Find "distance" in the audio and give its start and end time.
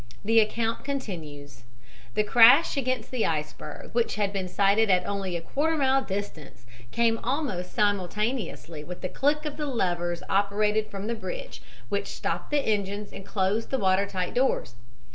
6.01-6.65